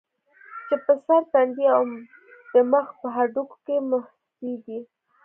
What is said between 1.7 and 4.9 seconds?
او د مخ پۀ هډوکو کې محسوسيږي